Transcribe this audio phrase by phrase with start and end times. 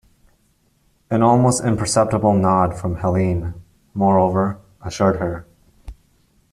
[1.11, 3.53] An almost imperceptible nod from Helene,
[3.93, 5.45] moreover, assured her.